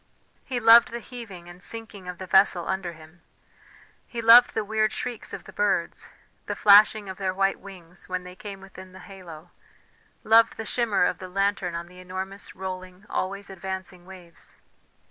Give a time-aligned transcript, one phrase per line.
[0.43, 3.21] He loved the heaving and sinking of the vessel under him;
[4.07, 6.09] he loved the weird shrieks of the birds,
[6.47, 9.51] the flashing of their white wings when they came within the halo,
[10.23, 14.57] loved the shimmer of the lantern on the enormous, rolling, always advancing waves.